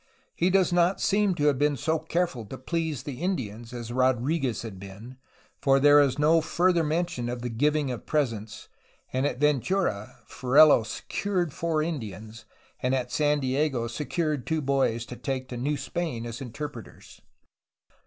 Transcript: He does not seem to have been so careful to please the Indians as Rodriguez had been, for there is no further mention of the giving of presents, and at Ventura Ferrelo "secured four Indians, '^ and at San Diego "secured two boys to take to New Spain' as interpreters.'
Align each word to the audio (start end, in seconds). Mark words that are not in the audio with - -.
He 0.33 0.49
does 0.49 0.73
not 0.73 0.99
seem 0.99 1.35
to 1.35 1.43
have 1.45 1.59
been 1.59 1.77
so 1.77 1.99
careful 1.99 2.43
to 2.47 2.57
please 2.57 3.03
the 3.03 3.21
Indians 3.21 3.71
as 3.71 3.93
Rodriguez 3.93 4.63
had 4.63 4.79
been, 4.79 5.17
for 5.61 5.79
there 5.79 5.99
is 5.99 6.17
no 6.17 6.41
further 6.41 6.83
mention 6.83 7.29
of 7.29 7.43
the 7.43 7.49
giving 7.51 7.91
of 7.91 8.07
presents, 8.07 8.67
and 9.13 9.27
at 9.27 9.39
Ventura 9.39 10.17
Ferrelo 10.27 10.81
"secured 10.83 11.53
four 11.53 11.83
Indians, 11.83 12.45
'^ 12.49 12.73
and 12.79 12.95
at 12.95 13.11
San 13.11 13.41
Diego 13.41 13.85
"secured 13.85 14.47
two 14.47 14.59
boys 14.63 15.05
to 15.05 15.15
take 15.15 15.49
to 15.49 15.55
New 15.57 15.77
Spain' 15.77 16.25
as 16.25 16.41
interpreters.' 16.41 17.21